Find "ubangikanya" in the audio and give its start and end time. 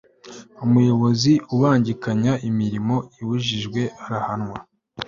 1.55-2.33